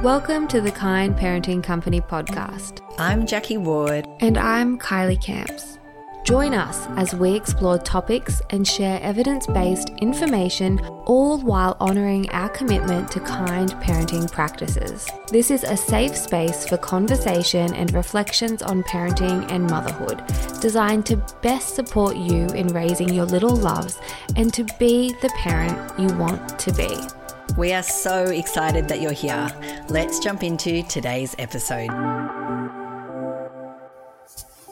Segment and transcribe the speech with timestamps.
[0.00, 2.80] Welcome to the Kind Parenting Company podcast.
[2.98, 4.08] I'm Jacquie Ward.
[4.20, 5.78] And I'm Kylie Camps.
[6.24, 12.48] Join us as we explore topics and share evidence based information, all while honouring our
[12.48, 15.08] commitment to kind parenting practices.
[15.28, 20.22] This is a safe space for conversation and reflections on parenting and motherhood,
[20.60, 24.00] designed to best support you in raising your little loves
[24.34, 27.21] and to be the parent you want to be.
[27.56, 29.50] We are so excited that you're here.
[29.88, 31.90] Let's jump into today's episode.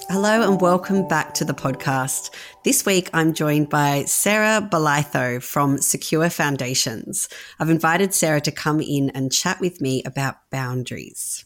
[0.08, 2.30] Hello and welcome back to the podcast.
[2.64, 7.28] This week I'm joined by Sarah Bolitho from Secure Foundations.
[7.58, 11.44] I've invited Sarah to come in and chat with me about boundaries.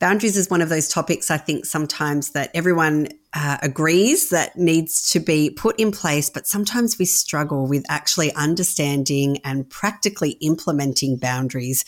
[0.00, 5.12] Boundaries is one of those topics I think sometimes that everyone uh, agrees that needs
[5.12, 11.18] to be put in place, but sometimes we struggle with actually understanding and practically implementing
[11.18, 11.84] boundaries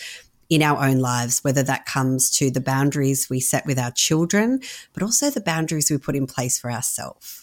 [0.50, 4.60] in our own lives, whether that comes to the boundaries we set with our children,
[4.92, 7.41] but also the boundaries we put in place for ourselves.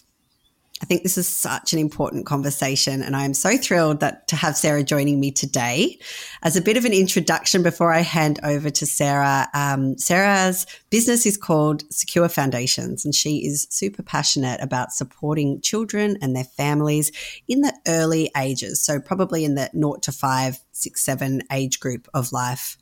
[0.82, 4.38] I think this is such an important conversation, and I am so thrilled that to
[4.38, 6.00] have Sarah joining me today.
[6.42, 11.26] As a bit of an introduction before I hand over to Sarah, um, Sarah's business
[11.26, 17.12] is called Secure Foundations, and she is super passionate about supporting children and their families
[17.50, 22.08] in the early ages, so probably in the naught to five, six, seven age group
[22.14, 22.78] of life.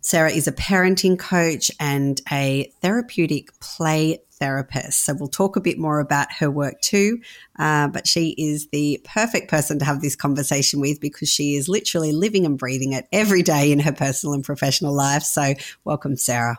[0.00, 5.04] Sarah is a parenting coach and a therapeutic play therapist.
[5.04, 7.20] So we'll talk a bit more about her work too.
[7.58, 11.68] Uh, but she is the perfect person to have this conversation with because she is
[11.68, 15.22] literally living and breathing it every day in her personal and professional life.
[15.22, 16.58] So welcome, Sarah.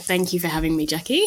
[0.00, 1.26] Thank you for having me, Jacquie.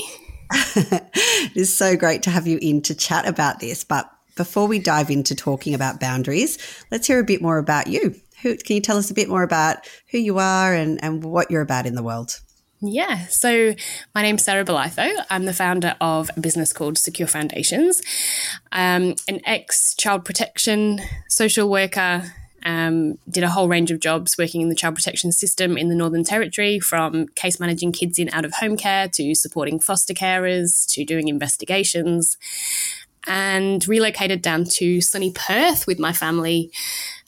[0.75, 3.83] it is so great to have you in to chat about this.
[3.83, 6.57] But before we dive into talking about boundaries,
[6.89, 8.15] let's hear a bit more about you.
[8.43, 9.77] Who, can you tell us a bit more about
[10.11, 12.41] who you are and, and what you're about in the world?
[12.81, 13.73] Yeah, so
[14.13, 15.09] my name's Sarah Bolitho.
[15.29, 18.01] I'm the founder of a business called Secure Foundations,
[18.73, 20.99] um, an ex child protection
[21.29, 22.33] social worker.
[22.65, 25.95] Um, did a whole range of jobs working in the child protection system in the
[25.95, 30.85] Northern Territory, from case managing kids in out of home care to supporting foster carers
[30.89, 32.37] to doing investigations,
[33.27, 36.71] and relocated down to sunny Perth with my family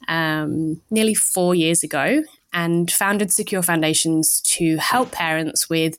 [0.08, 2.24] um, nearly four years ago
[2.54, 5.98] and founded Secure Foundations to help parents with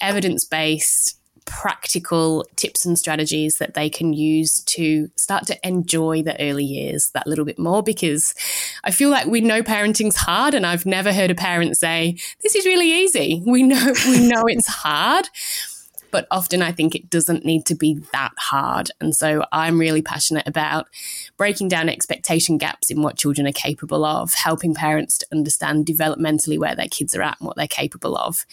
[0.00, 6.38] evidence based practical tips and strategies that they can use to start to enjoy the
[6.42, 8.34] early years that little bit more because
[8.84, 12.54] I feel like we know parenting's hard and I've never heard a parent say this
[12.54, 13.42] is really easy.
[13.46, 15.30] We know we know it's hard
[16.10, 18.90] but often I think it doesn't need to be that hard.
[19.00, 20.86] And so I'm really passionate about
[21.36, 26.58] breaking down expectation gaps in what children are capable of, helping parents to understand developmentally
[26.58, 28.44] where their kids are at and what they're capable of,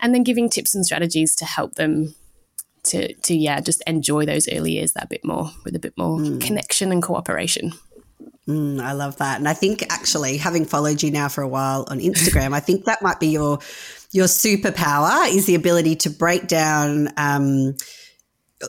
[0.00, 2.14] and then giving tips and strategies to help them
[2.82, 6.18] to to yeah just enjoy those early years that bit more with a bit more
[6.18, 6.40] mm.
[6.40, 7.72] connection and cooperation.
[8.48, 9.38] Mm, I love that.
[9.38, 12.84] And I think actually, having followed you now for a while on Instagram, I think
[12.86, 13.60] that might be your
[14.12, 17.08] your superpower is the ability to break down.
[17.16, 17.76] Um,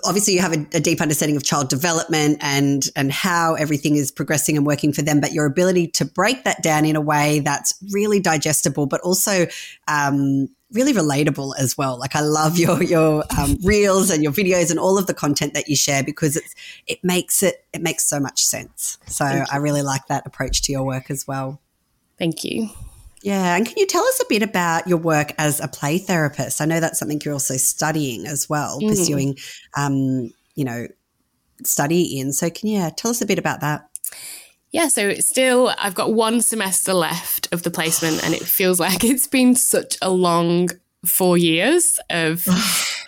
[0.04, 4.12] obviously, you have a, a, deep understanding of child development and and how everything is
[4.12, 7.40] progressing and working for them, but your ability to break that down in a way
[7.40, 9.48] that's really digestible, but also
[9.88, 11.98] um, really relatable as well.
[11.98, 15.54] Like I love your your um, reels and your videos and all of the content
[15.54, 16.54] that you share because it's
[16.88, 18.98] it makes it it makes so much sense.
[19.08, 21.60] So I really like that approach to your work as well.
[22.18, 22.70] Thank you.
[23.24, 26.60] Yeah, and can you tell us a bit about your work as a play therapist?
[26.60, 28.90] I know that's something you're also studying as well, mm.
[28.90, 29.38] pursuing,
[29.78, 30.88] um, you know,
[31.64, 32.34] study in.
[32.34, 33.88] So can you yeah, tell us a bit about that?
[34.72, 39.04] Yeah, so still, I've got one semester left of the placement, and it feels like
[39.04, 40.70] it's been such a long
[41.06, 42.46] four years of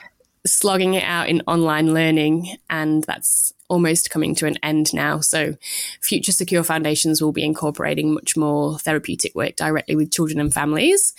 [0.45, 5.19] slogging it out in online learning, and that's almost coming to an end now.
[5.19, 5.55] So,
[6.01, 11.13] future Secure Foundations will be incorporating much more therapeutic work directly with children and families.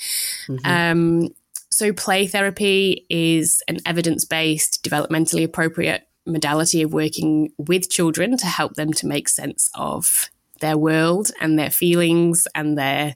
[0.48, 0.66] Mm-hmm.
[0.66, 1.34] Um,
[1.70, 8.46] so, play therapy is an evidence based, developmentally appropriate modality of working with children to
[8.46, 10.30] help them to make sense of
[10.60, 13.14] their world and their feelings and their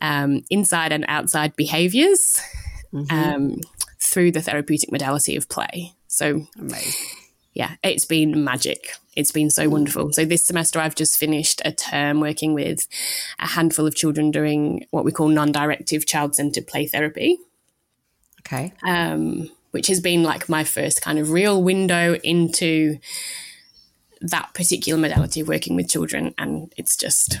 [0.00, 2.38] um, inside and outside behaviors
[2.92, 3.14] mm-hmm.
[3.14, 3.60] um,
[4.16, 5.92] through the therapeutic modality of play.
[6.06, 7.06] So, Amazing.
[7.52, 8.92] yeah, it's been magic.
[9.14, 10.10] It's been so wonderful.
[10.14, 12.88] So, this semester, I've just finished a term working with
[13.38, 17.36] a handful of children doing what we call non directive child centered play therapy.
[18.40, 18.72] Okay.
[18.82, 22.98] Um, which has been like my first kind of real window into
[24.22, 26.34] that particular modality of working with children.
[26.38, 27.40] And it's just,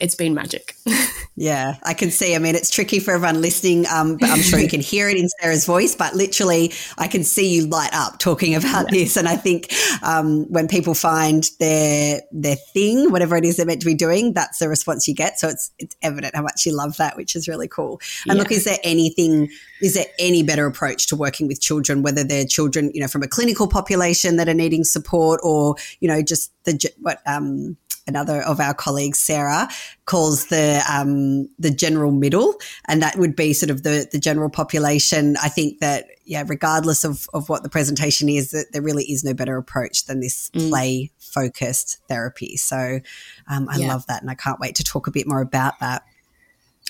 [0.00, 0.74] it's been magic.
[1.36, 2.34] yeah, I can see.
[2.34, 5.16] I mean, it's tricky for everyone listening, um, but I'm sure you can hear it
[5.16, 5.94] in Sarah's voice.
[5.94, 8.98] But literally, I can see you light up talking about yeah.
[8.98, 9.16] this.
[9.16, 9.72] And I think
[10.02, 14.32] um, when people find their their thing, whatever it is they're meant to be doing,
[14.32, 15.38] that's the response you get.
[15.38, 18.00] So it's it's evident how much you love that, which is really cool.
[18.28, 18.42] And yeah.
[18.42, 19.50] look, is there anything?
[19.80, 23.22] Is there any better approach to working with children, whether they're children, you know, from
[23.22, 27.76] a clinical population that are needing support, or you know, just the what um,
[28.08, 29.68] another of our colleagues, Sarah,
[30.06, 32.54] calls the um, the general middle,
[32.86, 35.36] and that would be sort of the the general population.
[35.42, 39.22] I think that yeah, regardless of of what the presentation is, that there really is
[39.22, 40.68] no better approach than this mm.
[40.68, 42.56] play focused therapy.
[42.56, 43.00] So
[43.48, 43.88] um, I yeah.
[43.88, 46.02] love that, and I can't wait to talk a bit more about that.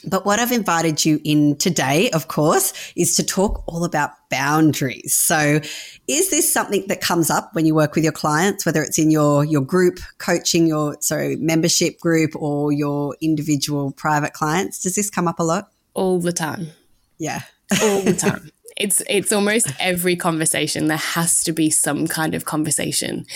[0.07, 5.17] But what I've invited you in today, of course, is to talk all about boundaries.
[5.17, 5.61] So
[6.07, 9.11] is this something that comes up when you work with your clients, whether it's in
[9.11, 14.81] your, your group coaching, your, sorry, membership group or your individual private clients?
[14.83, 15.71] Does this come up a lot?
[15.95, 16.69] All the time.
[17.19, 17.41] Yeah.
[17.83, 18.51] All the time.
[18.77, 20.87] it's, it's almost every conversation.
[20.87, 23.27] There has to be some kind of conversation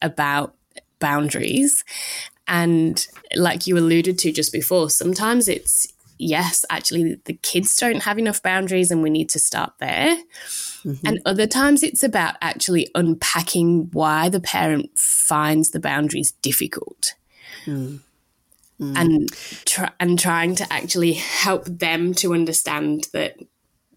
[0.00, 0.54] about
[1.00, 1.84] boundaries.
[2.46, 3.04] And
[3.34, 8.42] like you alluded to just before, sometimes it's yes, actually, the kids don't have enough
[8.42, 10.16] boundaries and we need to start there.
[10.84, 11.06] Mm-hmm.
[11.06, 17.14] And other times it's about actually unpacking why the parent finds the boundaries difficult.
[17.64, 18.00] Mm.
[18.80, 18.96] Mm.
[18.96, 19.32] And
[19.64, 23.36] try, and trying to actually help them to understand that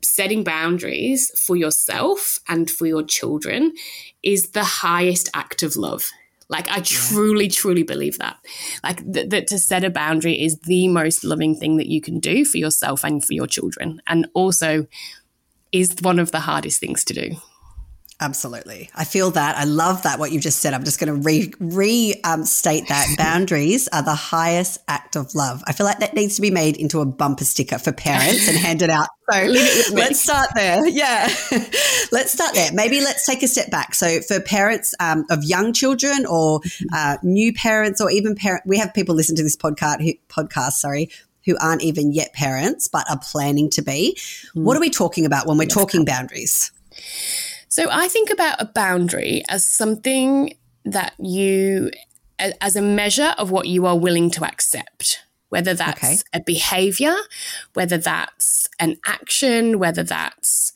[0.04, 3.74] setting boundaries for yourself and for your children
[4.22, 6.12] is the highest act of love.
[6.48, 7.52] Like I truly, yeah.
[7.52, 8.38] truly believe that.
[8.84, 12.20] Like th- that to set a boundary is the most loving thing that you can
[12.20, 14.88] do for yourself and for your children, and also
[15.72, 17.36] is one of the hardest things to do.
[18.22, 18.90] Absolutely.
[18.96, 19.58] I feel that.
[19.58, 20.74] I love that, what you just said.
[20.74, 25.62] I'm just going to re, re um, that boundaries are the highest act of love.
[25.68, 28.58] I feel like that needs to be made into a bumper sticker for parents and
[28.58, 29.10] handed out.
[29.30, 29.38] So
[29.92, 30.88] let's start there.
[30.88, 31.28] Yeah.
[32.14, 32.72] let's start there.
[32.72, 33.94] Maybe let's take a step back.
[33.94, 36.62] So for parents um, of young children or
[36.94, 40.74] uh, new parents or even parent, we have people listen to this podcast, who, podcast,
[40.74, 41.10] sorry,
[41.46, 44.18] who aren't even yet parents, but are planning to be.
[44.56, 44.64] Mm.
[44.64, 46.72] What are we talking about when we're yes, talking boundaries?
[47.76, 50.56] So I think about a boundary as something
[50.86, 51.92] that you,
[52.40, 56.18] as a measure of what you are willing to accept, whether that's okay.
[56.34, 57.14] a behavior,
[57.74, 60.72] whether that's an action, whether that's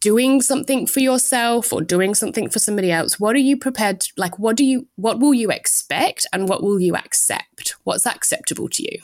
[0.00, 4.12] doing something for yourself or doing something for somebody else what are you prepared to,
[4.16, 8.68] like what do you what will you expect and what will you accept what's acceptable
[8.68, 9.00] to you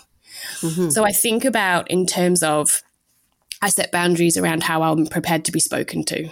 [0.61, 0.91] mm-hmm.
[0.91, 2.85] so i think about in terms of
[3.61, 6.29] i set boundaries around how i'm prepared to be spoken to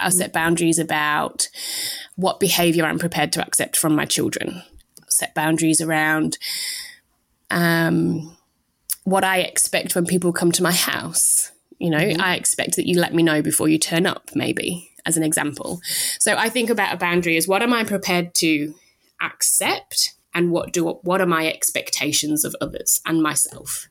[0.00, 1.48] I'll set boundaries about
[2.16, 4.62] what behavior I'm prepared to accept from my children.
[5.00, 6.38] I'll set boundaries around
[7.50, 8.36] um,
[9.04, 11.52] what I expect when people come to my house.
[11.78, 12.20] You know, mm-hmm.
[12.20, 15.80] I expect that you let me know before you turn up, maybe, as an example.
[16.20, 18.74] So I think about a boundary as what am I prepared to
[19.20, 23.88] accept and what do what are my expectations of others and myself.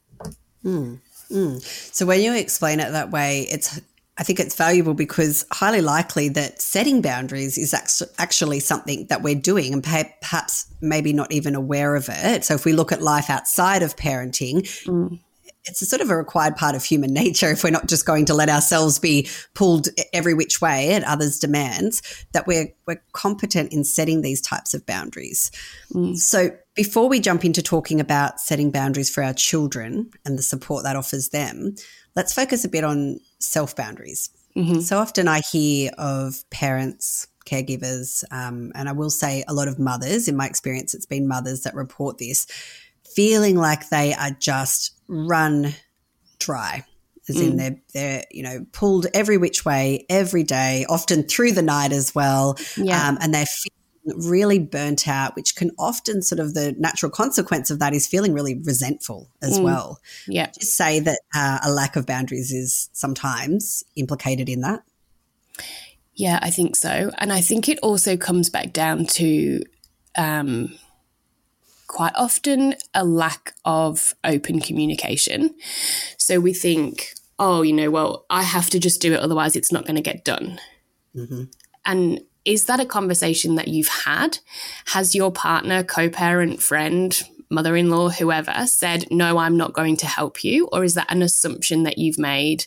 [0.64, 1.00] Mm.
[1.30, 1.62] Mm.
[1.94, 3.80] So when you explain it that way, it's
[4.22, 7.74] I think it's valuable because highly likely that setting boundaries is
[8.20, 12.46] actually something that we're doing and perhaps maybe not even aware of it.
[12.46, 15.20] So if we look at life outside of parenting, mm.
[15.66, 18.26] it's a sort of a required part of human nature if we're not just going
[18.26, 23.74] to let ourselves be pulled every which way at others' demands, that we're, we're competent
[23.74, 25.50] in setting these types of boundaries.
[25.96, 26.16] Mm.
[26.16, 30.84] So before we jump into talking about setting boundaries for our children and the support
[30.84, 31.74] that offers them,
[32.16, 34.30] let's focus a bit on self boundaries.
[34.56, 34.82] Mm-hmm.
[34.82, 39.80] So often I hear of parents, caregivers, um, and I will say a lot of
[39.80, 42.48] mothers, in my experience, it's been mothers that report this,
[43.16, 45.74] feeling like they are just run
[46.40, 46.86] dry.
[47.30, 47.42] As mm.
[47.42, 51.92] in they're they're you know pulled every which way every day, often through the night
[51.92, 53.08] as well, yeah.
[53.08, 53.46] um, and they're
[54.06, 58.34] really burnt out, which can often sort of the natural consequence of that is feeling
[58.34, 59.64] really resentful as mm.
[59.64, 60.00] well.
[60.28, 60.48] Yeah.
[60.48, 64.84] Just say that uh, a lack of boundaries is sometimes implicated in that.
[66.16, 67.12] Yeah, I think so.
[67.18, 69.64] And I think it also comes back down to
[70.16, 70.78] um,
[71.88, 75.56] quite often a lack of open communication.
[76.18, 79.72] So we think, oh, you know, well, I have to just do it, otherwise it's
[79.72, 80.60] not going to get done.
[81.16, 81.44] Mm-hmm.
[81.86, 84.40] And is that a conversation that you've had?
[84.88, 89.98] Has your partner, co parent, friend, mother in law, whoever said, no, I'm not going
[89.98, 90.68] to help you?
[90.72, 92.66] Or is that an assumption that you've made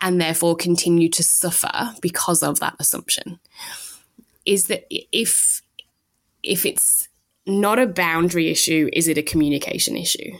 [0.00, 3.38] and therefore continue to suffer because of that assumption?
[4.44, 5.62] Is that if
[6.42, 7.08] if it's
[7.46, 10.32] not a boundary issue, is it a communication issue?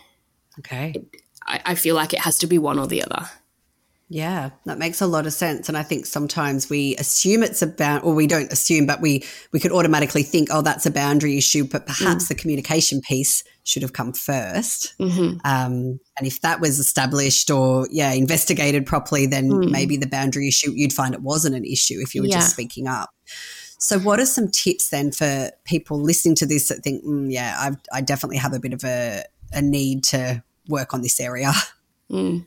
[0.61, 0.95] Okay.
[1.45, 3.29] I, I feel like it has to be one or the other.
[4.09, 5.69] Yeah, that makes a lot of sense.
[5.69, 9.59] And I think sometimes we assume it's about, or we don't assume, but we we
[9.59, 11.65] could automatically think, oh, that's a boundary issue.
[11.65, 12.29] But perhaps mm.
[12.29, 15.39] the communication piece should have come 1st mm-hmm.
[15.45, 19.71] um, and if that was established or yeah investigated properly, then mm.
[19.71, 22.37] maybe the boundary issue you'd find it wasn't an issue if you were yeah.
[22.37, 23.11] just speaking up.
[23.79, 27.57] So, what are some tips then for people listening to this that think, mm, yeah,
[27.59, 31.53] I've, I definitely have a bit of a, a need to work on this area?
[32.11, 32.47] Mm.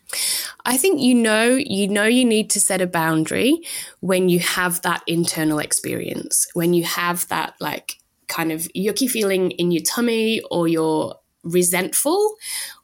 [0.66, 3.60] I think you know you know you need to set a boundary
[4.00, 9.52] when you have that internal experience, when you have that like kind of yucky feeling
[9.52, 12.36] in your tummy or you're resentful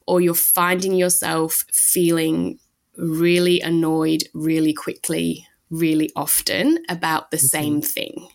[0.06, 2.58] or you're finding yourself feeling
[2.96, 7.46] really annoyed really quickly, really often about the mm-hmm.
[7.46, 8.28] same thing.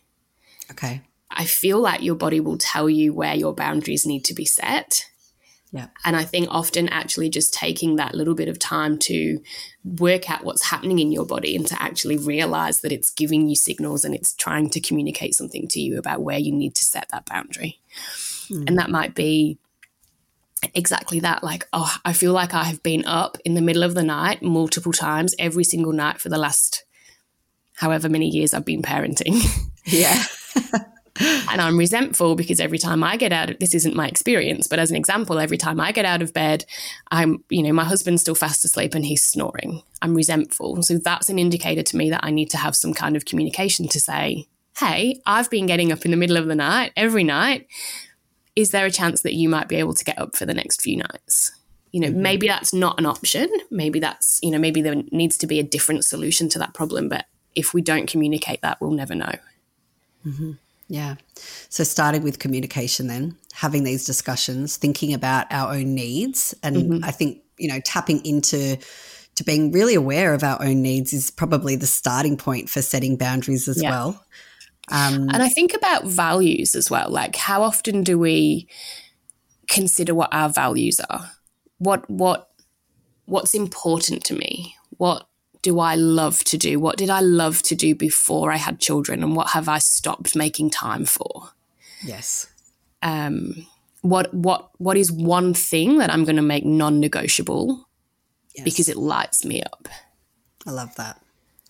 [0.72, 1.02] Okay.
[1.30, 5.06] I feel like your body will tell you where your boundaries need to be set.
[5.72, 5.88] Yeah.
[6.04, 9.40] And I think often actually just taking that little bit of time to
[9.86, 13.56] work out what's happening in your body and to actually realize that it's giving you
[13.56, 17.08] signals and it's trying to communicate something to you about where you need to set
[17.10, 17.80] that boundary.
[18.50, 18.68] Mm.
[18.68, 19.60] And that might be
[20.74, 23.94] exactly that like, oh, I feel like I have been up in the middle of
[23.94, 26.84] the night multiple times every single night for the last
[27.76, 29.42] however many years I've been parenting.
[29.86, 30.24] Yeah.
[31.20, 34.80] and I'm resentful because every time I get out of this isn't my experience, but
[34.80, 36.66] as an example, every time I get out of bed,
[37.12, 39.84] I'm, you know, my husband's still fast asleep and he's snoring.
[40.02, 40.82] I'm resentful.
[40.84, 43.88] So that's an indicator to me that I need to have some kind of communication
[43.90, 47.68] to say, hey, I've been getting up in the middle of the night every night.
[48.56, 50.82] Is there a chance that you might be able to get up for the next
[50.82, 51.52] few nights?
[51.92, 52.22] You know, mm-hmm.
[52.22, 53.50] maybe that's not an option.
[53.70, 57.10] Maybe that's, you know, maybe there needs to be a different solution to that problem.
[57.10, 59.34] But if we don't communicate that, we'll never know.
[60.26, 60.52] Mm-hmm.
[60.92, 61.16] Yeah.
[61.70, 66.54] So starting with communication then, having these discussions, thinking about our own needs.
[66.64, 67.06] And mm-hmm.
[67.06, 68.78] I think, you know, tapping into
[69.36, 73.16] to being really aware of our own needs is probably the starting point for setting
[73.16, 73.90] boundaries as yeah.
[73.90, 74.26] well.
[74.92, 77.10] Um, and I think about values as well.
[77.10, 78.68] Like how often do we
[79.70, 81.32] consider what our values are?
[81.78, 82.50] What what
[83.28, 84.76] what's important to me?
[84.98, 85.26] What
[85.62, 86.80] do I love to do?
[86.80, 89.22] What did I love to do before I had children?
[89.24, 91.50] And what have I stopped making time for?
[92.04, 92.48] Yes.
[93.02, 93.68] Um,
[94.02, 97.88] what what what is one thing that I'm going to make non-negotiable
[98.56, 98.64] yes.
[98.64, 99.88] because it lights me up?
[100.66, 101.21] I love that.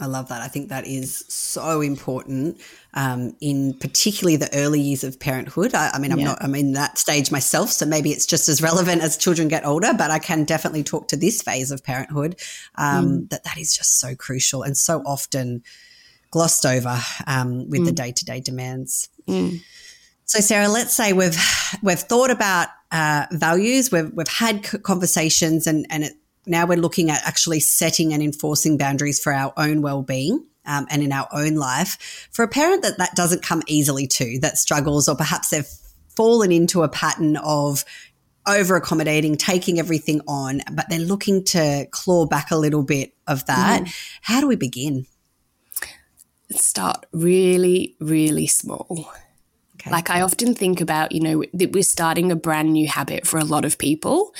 [0.01, 0.41] I love that.
[0.41, 2.59] I think that is so important
[2.95, 5.75] um, in particularly the early years of parenthood.
[5.75, 6.25] I, I mean, I'm yeah.
[6.25, 9.65] not, I'm in that stage myself, so maybe it's just as relevant as children get
[9.65, 12.39] older, but I can definitely talk to this phase of parenthood
[12.75, 13.29] um, mm.
[13.29, 15.63] that that is just so crucial and so often
[16.31, 17.85] glossed over um, with mm.
[17.85, 19.09] the day to day demands.
[19.27, 19.61] Mm.
[20.25, 21.37] So, Sarah, let's say we've
[21.83, 26.13] we've thought about uh, values, we've we've had conversations, and and it,
[26.45, 31.03] now we're looking at actually setting and enforcing boundaries for our own well-being um, and
[31.03, 32.29] in our own life.
[32.31, 35.67] For a parent that that doesn't come easily to, that struggles, or perhaps they've
[36.15, 37.85] fallen into a pattern of
[38.47, 43.45] over accommodating, taking everything on, but they're looking to claw back a little bit of
[43.45, 43.83] that.
[43.83, 43.95] Mm.
[44.21, 45.05] How do we begin?
[46.51, 49.11] Start really, really small.
[49.81, 49.89] Okay.
[49.89, 53.39] Like I often think about, you know, that we're starting a brand new habit for
[53.39, 54.33] a lot of people.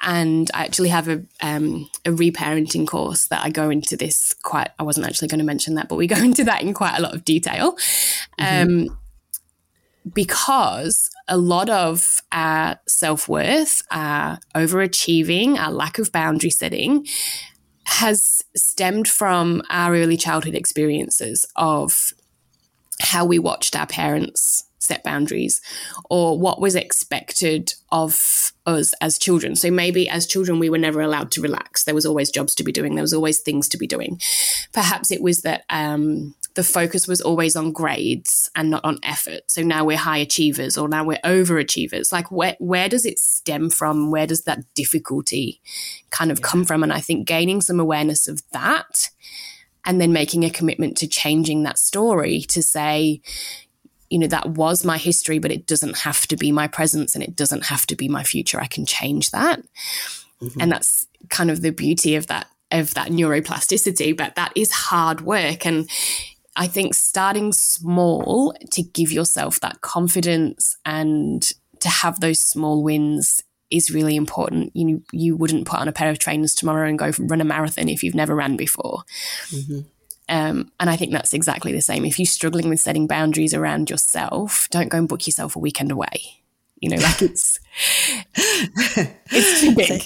[0.00, 4.70] And I actually have a, um, a reparenting course that I go into this quite,
[4.78, 7.02] I wasn't actually going to mention that, but we go into that in quite a
[7.02, 7.76] lot of detail.
[8.38, 8.90] Mm-hmm.
[8.90, 8.98] Um,
[10.14, 17.04] because a lot of our self worth, our overachieving, our lack of boundary setting
[17.86, 22.12] has stemmed from our early childhood experiences of
[23.00, 25.60] how we watched our parents set boundaries
[26.10, 29.56] or what was expected of us as children.
[29.56, 31.84] So maybe as children, we were never allowed to relax.
[31.84, 34.20] There was always jobs to be doing, there was always things to be doing.
[34.72, 39.42] Perhaps it was that um, the focus was always on grades and not on effort.
[39.46, 42.12] So now we're high achievers or now we're overachievers.
[42.12, 44.10] Like where where does it stem from?
[44.10, 45.60] Where does that difficulty
[46.10, 46.46] kind of yeah.
[46.46, 46.82] come from?
[46.82, 49.10] And I think gaining some awareness of that
[49.84, 53.20] and then making a commitment to changing that story to say,
[54.10, 57.24] you know, that was my history, but it doesn't have to be my presence and
[57.24, 58.60] it doesn't have to be my future.
[58.60, 59.62] I can change that.
[60.40, 60.60] Mm-hmm.
[60.60, 65.20] And that's kind of the beauty of that of that neuroplasticity, but that is hard
[65.20, 65.64] work.
[65.64, 65.88] And
[66.56, 71.42] I think starting small to give yourself that confidence and
[71.80, 74.74] to have those small wins is really important.
[74.74, 77.88] You you wouldn't put on a pair of trainers tomorrow and go run a marathon
[77.88, 79.02] if you've never ran before.
[79.48, 79.80] Mm-hmm.
[80.28, 82.04] Um, and I think that's exactly the same.
[82.04, 85.92] If you're struggling with setting boundaries around yourself, don't go and book yourself a weekend
[85.92, 86.42] away.
[86.80, 87.60] You know, like it's
[88.34, 90.02] it's too big.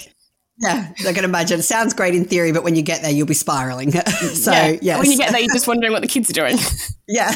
[0.61, 1.59] Yeah, I can imagine.
[1.59, 3.91] It sounds great in theory, but when you get there, you'll be spiraling.
[3.91, 4.77] so, yeah.
[4.79, 4.99] yes.
[4.99, 6.57] When you get there, you're just wondering what the kids are doing.
[7.07, 7.33] yeah.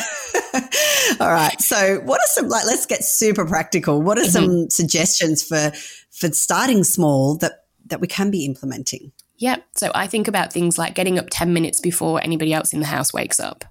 [1.19, 1.59] All right.
[1.59, 2.65] So, what are some like?
[2.65, 4.01] Let's get super practical.
[4.01, 4.29] What are mm-hmm.
[4.29, 5.71] some suggestions for
[6.11, 9.11] for starting small that that we can be implementing?
[9.37, 9.65] Yep.
[9.75, 12.85] So I think about things like getting up 10 minutes before anybody else in the
[12.85, 13.65] house wakes up.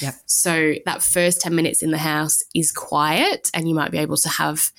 [0.00, 0.12] Yeah.
[0.26, 4.16] So that first 10 minutes in the house is quiet and you might be able
[4.16, 4.72] to have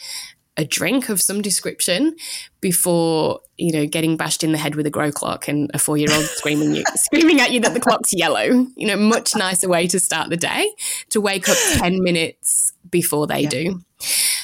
[0.60, 2.16] a drink of some description
[2.60, 5.96] before you know getting bashed in the head with a grow clock and a four
[5.96, 9.70] year old screaming you screaming at you that the clock's yellow you know much nicer
[9.70, 10.70] way to start the day
[11.10, 13.50] to wake up 10 minutes before they yeah.
[13.50, 13.82] do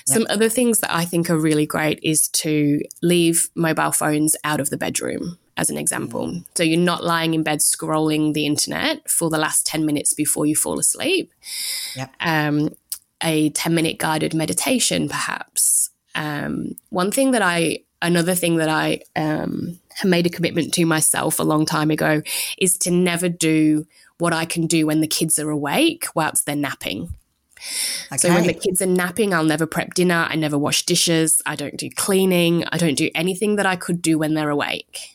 [0.08, 0.34] some yeah.
[0.34, 4.70] other things that i think are really great is to leave mobile phones out of
[4.70, 6.28] the bedroom as an example.
[6.28, 6.46] Mm.
[6.56, 10.46] So you're not lying in bed scrolling the internet for the last 10 minutes before
[10.46, 11.32] you fall asleep.
[11.96, 12.14] Yep.
[12.20, 12.70] Um,
[13.22, 19.02] a 10 minute guided meditation, perhaps, um, one thing that I, another thing that I
[19.16, 22.22] um, have made a commitment to myself a long time ago
[22.58, 23.86] is to never do
[24.18, 27.10] what I can do when the kids are awake whilst they're napping.
[28.08, 28.18] Okay.
[28.18, 30.28] So when the kids are napping, I'll never prep dinner.
[30.30, 31.42] I never wash dishes.
[31.46, 32.64] I don't do cleaning.
[32.72, 35.15] I don't do anything that I could do when they're awake.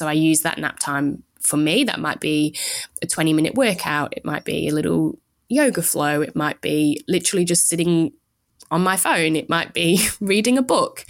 [0.00, 1.84] So I use that nap time for me.
[1.84, 2.56] That might be
[3.02, 4.14] a 20 minute workout.
[4.16, 5.18] It might be a little
[5.50, 6.22] yoga flow.
[6.22, 8.14] It might be literally just sitting
[8.70, 9.36] on my phone.
[9.36, 11.04] It might be reading a book,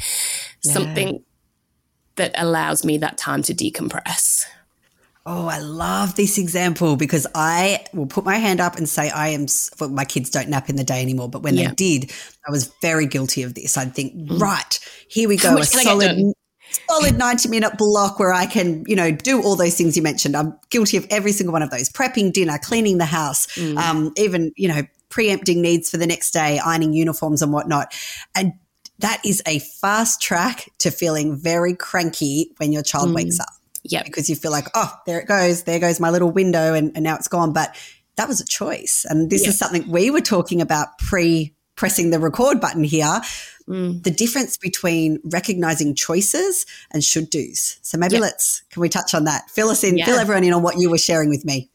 [0.65, 0.73] yeah.
[0.73, 1.23] something
[2.17, 4.45] that allows me that time to decompress.
[5.25, 9.29] Oh, I love this example because I will put my hand up and say I
[9.29, 9.47] am.
[9.79, 11.69] Well, my kids don't nap in the day anymore, but when yeah.
[11.69, 12.13] they did,
[12.45, 13.77] I was very guilty of this.
[13.77, 14.41] I'd think, mm.
[14.41, 16.35] right, here we go, a solid,
[16.89, 20.37] solid 90 minute block where I can, you know, do all those things you mentioned.
[20.37, 23.77] I'm guilty of every single one of those prepping dinner, cleaning the house, mm.
[23.77, 27.95] um, even, you know, preempting needs for the next day, ironing uniforms and whatnot.
[28.35, 28.55] And
[29.01, 33.17] that is a fast track to feeling very cranky when your child mm.
[33.17, 33.49] wakes up.
[33.83, 34.03] Yeah.
[34.03, 35.65] Because you feel like, oh, there it goes.
[35.65, 37.53] There goes my little window and, and now it's gone.
[37.53, 37.77] But
[38.17, 39.07] that was a choice.
[39.09, 39.51] And this yep.
[39.51, 43.23] is something we were talking about pre pressing the record button here.
[43.67, 44.03] Mm.
[44.03, 47.79] The difference between recognizing choices and should do's.
[47.81, 48.21] So maybe yep.
[48.21, 49.49] let's, can we touch on that?
[49.49, 50.05] Fill us in, yeah.
[50.05, 51.71] fill everyone in on what you were sharing with me.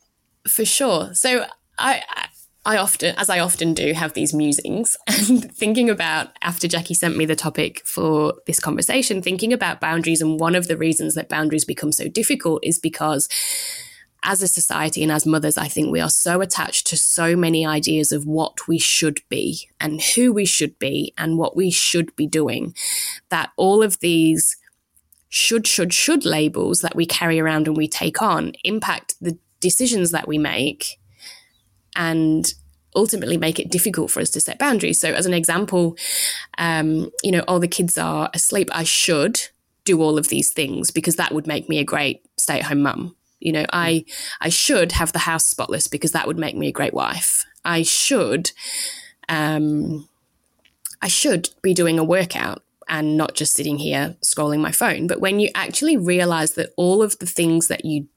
[0.47, 1.15] For sure.
[1.15, 1.47] So
[1.79, 2.03] I,
[2.67, 7.17] I often, as I often do, have these musings and thinking about after Jacquie sent
[7.17, 10.21] me the topic for this conversation, thinking about boundaries.
[10.21, 13.27] And one of the reasons that boundaries become so difficult is because
[14.25, 17.65] as a society and as mothers, I think we are so attached to so many
[17.65, 22.13] ideas of what we should be and who we should be and what we should
[22.15, 22.75] be doing
[23.29, 24.57] that all of these
[25.29, 30.11] should, should, should labels that we carry around and we take on impact the decisions
[30.11, 30.99] that we make
[31.95, 32.53] and
[32.95, 34.99] ultimately make it difficult for us to set boundaries.
[34.99, 35.97] So, as an example,
[36.57, 38.69] um, you know, all the kids are asleep.
[38.71, 39.41] I should
[39.83, 42.81] do all of these things because that would make me a great stay at home
[42.81, 43.15] mum.
[43.45, 44.05] You know, I
[44.41, 47.45] I should have the house spotless because that would make me a great wife.
[47.63, 48.51] I should
[49.29, 50.10] um,
[50.99, 55.05] I should be doing a workout and not just sitting here scrolling my phone.
[55.05, 58.08] But when you actually realize that all of the things that you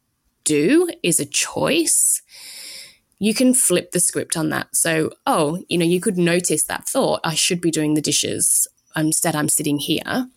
[0.44, 2.22] do is a choice,
[3.18, 4.74] you can flip the script on that.
[4.74, 8.66] So, oh, you know, you could notice that thought, I should be doing the dishes.
[8.96, 10.28] Instead, I'm sitting here.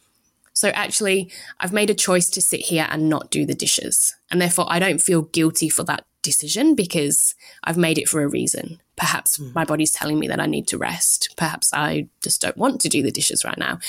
[0.62, 4.15] So, actually, I've made a choice to sit here and not do the dishes.
[4.30, 8.28] And therefore, I don't feel guilty for that decision because I've made it for a
[8.28, 8.80] reason.
[8.95, 9.56] Perhaps mm.
[9.56, 11.34] my body's telling me that I need to rest.
[11.36, 13.80] Perhaps I just don't want to do the dishes right now.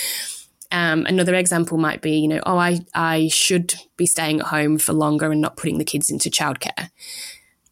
[0.70, 4.78] Um, another example might be, you know, oh, I, I should be staying at home
[4.78, 6.88] for longer and not putting the kids into childcare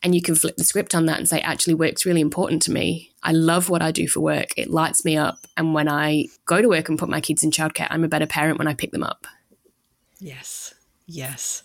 [0.02, 2.72] and you can flip the script on that and say actually work's really important to
[2.72, 3.12] me.
[3.22, 4.48] I love what i do for work.
[4.56, 5.46] It lights me up.
[5.56, 8.26] And when i go to work and put my kids in childcare i'm a better
[8.26, 9.26] parent when i pick them up.
[10.18, 10.74] Yes.
[11.06, 11.62] Yes.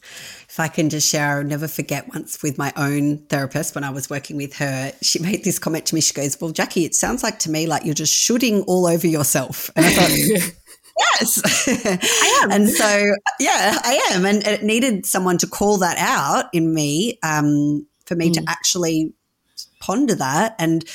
[0.50, 3.89] If i can just share i'll never forget once with my own therapist when i
[3.89, 6.02] was working with her she made this comment to me.
[6.02, 9.08] She goes well jacquie it sounds like to me like you're just shooting all over
[9.08, 9.69] yourself.
[9.76, 10.54] And i thought
[10.98, 12.52] Yes, I am.
[12.52, 14.26] and so, yeah, I am.
[14.26, 18.33] And it needed someone to call that out in me um, for me mm.
[18.33, 19.13] to actually
[19.79, 20.55] ponder that.
[20.59, 20.85] And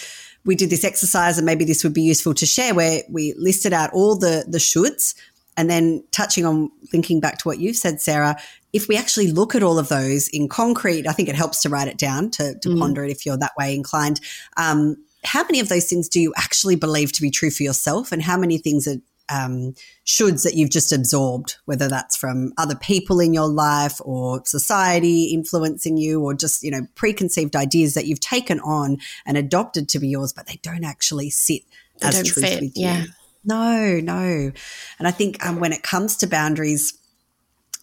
[0.44, 3.72] we did this exercise and maybe this would be useful to share where we listed
[3.72, 5.14] out all the the shoulds
[5.56, 8.36] and then touching on thinking back to what you've said, Sarah,
[8.72, 11.68] if we actually look at all of those in concrete, I think it helps to
[11.68, 12.78] write it down to, to mm.
[12.78, 14.20] ponder it if you're that way inclined.
[14.56, 18.12] Um, how many of those things do you actually believe to be true for yourself,
[18.12, 18.96] and how many things are
[19.30, 19.74] um,
[20.06, 25.26] shoulds that you've just absorbed, whether that's from other people in your life or society
[25.26, 29.98] influencing you, or just you know preconceived ideas that you've taken on and adopted to
[29.98, 31.62] be yours, but they don't actually sit
[32.00, 32.86] they as truth fit, with you.
[32.86, 33.04] Yeah.
[33.44, 34.52] No, no.
[34.98, 36.92] And I think um, when it comes to boundaries,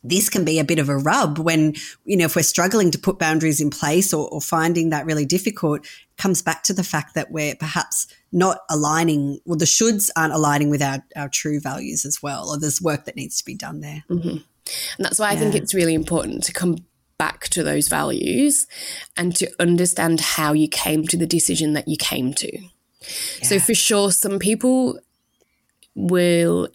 [0.03, 1.73] this can be a bit of a rub when,
[2.05, 5.25] you know, if we're struggling to put boundaries in place or, or finding that really
[5.25, 5.85] difficult,
[6.17, 10.69] comes back to the fact that we're perhaps not aligning, well, the shoulds aren't aligning
[10.69, 13.81] with our, our true values as well, or there's work that needs to be done
[13.81, 14.03] there.
[14.09, 14.29] Mm-hmm.
[14.29, 15.37] And that's why yeah.
[15.37, 16.77] I think it's really important to come
[17.17, 18.67] back to those values
[19.15, 22.61] and to understand how you came to the decision that you came to.
[22.61, 22.69] Yeah.
[23.43, 24.99] So for sure, some people
[25.95, 26.69] will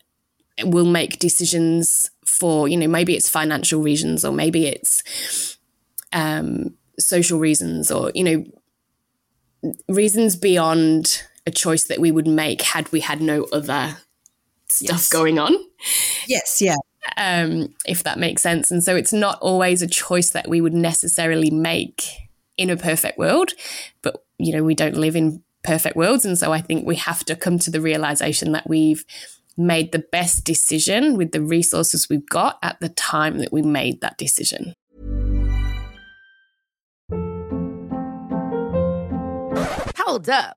[0.65, 2.11] will make decisions
[2.43, 5.59] for you know maybe it's financial reasons or maybe it's
[6.13, 12.91] um, social reasons or you know reasons beyond a choice that we would make had
[12.91, 13.99] we had no other
[14.69, 15.09] stuff yes.
[15.09, 15.55] going on.
[16.27, 16.75] Yes, yeah.
[17.17, 18.73] Um, if that makes sense.
[18.73, 22.03] And so it's not always a choice that we would necessarily make
[22.57, 23.53] in a perfect world,
[24.03, 26.25] but you know, we don't live in perfect worlds.
[26.25, 29.05] And so I think we have to come to the realization that we've
[29.57, 34.01] made the best decision with the resources we've got at the time that we made
[34.01, 34.75] that decision.
[39.97, 40.57] Hold up.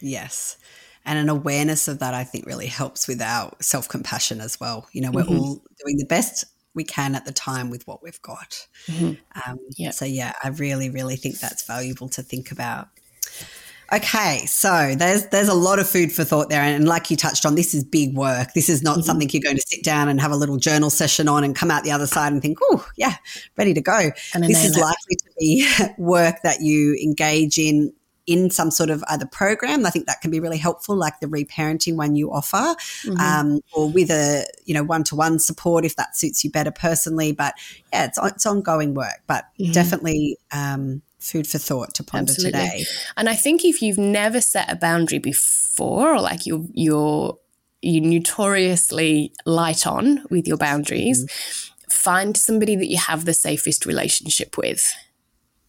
[0.00, 0.56] Yes.
[1.04, 4.86] And an awareness of that, I think, really helps with our self compassion as well.
[4.92, 5.38] You know, we're mm-hmm.
[5.38, 8.66] all doing the best we can at the time with what we've got.
[8.86, 9.50] Mm-hmm.
[9.50, 9.94] Um, yep.
[9.94, 12.88] So, yeah, I really, really think that's valuable to think about.
[13.90, 17.46] Okay, so there's there's a lot of food for thought there, and like you touched
[17.46, 18.52] on, this is big work.
[18.52, 19.02] This is not mm-hmm.
[19.02, 21.70] something you're going to sit down and have a little journal session on and come
[21.70, 23.14] out the other side and think, oh yeah,
[23.56, 24.10] ready to go.
[24.40, 25.66] This is likely to be
[25.98, 27.94] work that you engage in
[28.28, 29.86] in some sort of other program.
[29.86, 33.16] I think that can be really helpful, like the reparenting one you offer, mm-hmm.
[33.16, 36.70] um, or with a you know one to one support if that suits you better
[36.70, 37.32] personally.
[37.32, 37.54] But
[37.92, 39.72] yeah, it's it's ongoing work, but mm-hmm.
[39.72, 40.38] definitely.
[40.52, 42.60] Um, food for thought to ponder Absolutely.
[42.60, 42.84] today.
[43.16, 47.36] And I think if you've never set a boundary before, or like you're you're
[47.82, 51.92] you notoriously light on with your boundaries, mm.
[51.92, 54.94] find somebody that you have the safest relationship with.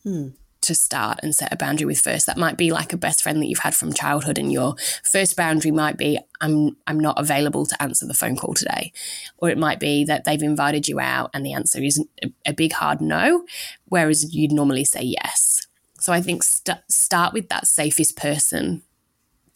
[0.04, 0.30] Hmm
[0.62, 2.26] to start and set a boundary with first.
[2.26, 5.36] That might be like a best friend that you've had from childhood, and your first
[5.36, 8.92] boundary might be, I'm I'm not available to answer the phone call today.
[9.38, 12.54] Or it might be that they've invited you out and the answer is a, a
[12.54, 13.46] big hard no,
[13.86, 15.68] whereas you'd normally say yes.
[16.00, 18.84] So I think st- start with that safest person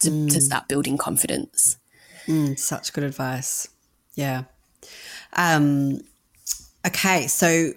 [0.00, 0.32] to, mm.
[0.32, 1.78] to start building confidence.
[2.26, 3.68] Mm, such good advice.
[4.14, 4.44] Yeah.
[5.32, 6.00] Um,
[6.86, 7.72] okay, so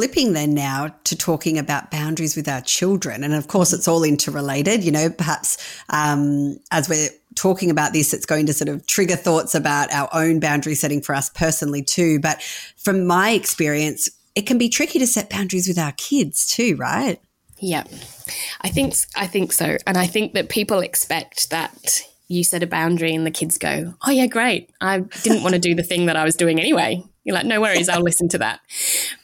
[0.00, 3.22] flipping then now to talking about boundaries with our children.
[3.22, 4.82] And of course, it's all interrelated.
[4.82, 5.58] You know, perhaps
[5.90, 10.08] um, as we're talking about this, it's going to sort of trigger thoughts about our
[10.14, 12.18] own boundary setting for us personally, too.
[12.18, 12.40] But
[12.78, 17.20] from my experience, it can be tricky to set boundaries with our kids, too, right?
[17.58, 17.84] Yeah,
[18.62, 22.66] I think I think so, and I think that people expect that you set a
[22.66, 24.70] boundary and the kids go, "Oh yeah, great!
[24.80, 27.60] I didn't want to do the thing that I was doing anyway." You're like, no
[27.60, 28.60] worries, I'll listen to that.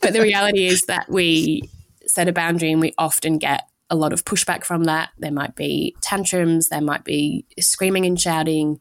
[0.00, 1.62] But the reality is that we
[2.06, 5.11] set a boundary and we often get a lot of pushback from that.
[5.18, 8.80] There might be tantrums, there might be screaming and shouting.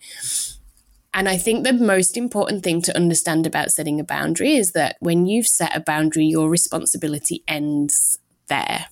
[1.14, 4.98] And I think the most important thing to understand about setting a boundary is that
[5.00, 8.88] when you've set a boundary, your responsibility ends there.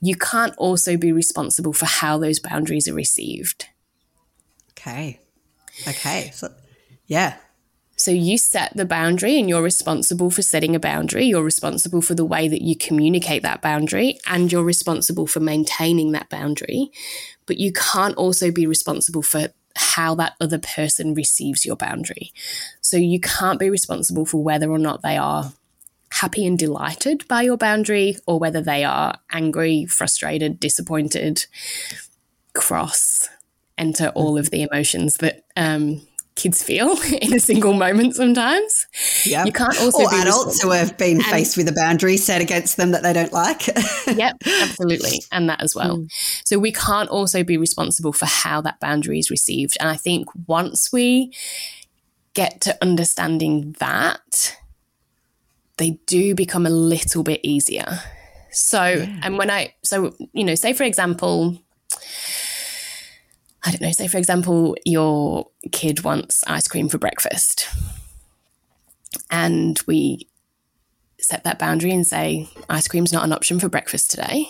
[0.00, 3.66] You can't also be responsible for how those boundaries are received.
[4.70, 5.20] Okay.
[5.86, 6.30] Okay.
[6.32, 6.52] So,
[7.06, 7.36] yeah,
[8.00, 11.26] so you set the boundary and you're responsible for setting a boundary.
[11.26, 16.12] You're responsible for the way that you communicate that boundary and you're responsible for maintaining
[16.12, 16.90] that boundary.
[17.44, 22.32] But you can't also be responsible for how that other person receives your boundary.
[22.80, 25.52] So you can't be responsible for whether or not they are
[26.10, 31.44] happy and delighted by your boundary or whether they are angry, frustrated, disappointed,
[32.54, 33.28] cross,
[33.76, 36.00] enter all of the emotions that um,
[36.40, 38.86] kids feel in a single moment sometimes.
[39.24, 39.44] Yeah.
[39.44, 42.76] You can't also or adults who have been and, faced with a boundary set against
[42.76, 43.66] them that they don't like.
[44.06, 45.22] yep, absolutely.
[45.30, 45.98] And that as well.
[45.98, 46.12] Mm.
[46.44, 49.76] So we can't also be responsible for how that boundary is received.
[49.80, 51.32] And I think once we
[52.34, 54.56] get to understanding that,
[55.76, 58.00] they do become a little bit easier.
[58.50, 59.20] So, yeah.
[59.22, 61.58] and when I, so, you know, say for example,
[63.62, 67.68] I don't know, say for example, your kid wants ice cream for breakfast.
[69.30, 70.28] And we
[71.20, 74.46] set that boundary and say, ice cream's not an option for breakfast today.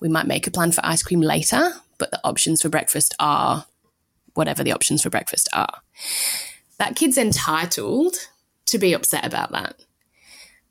[0.00, 3.66] We might make a plan for ice cream later, but the options for breakfast are
[4.34, 5.80] whatever the options for breakfast are.
[6.78, 8.14] That kid's entitled
[8.66, 9.76] to be upset about that.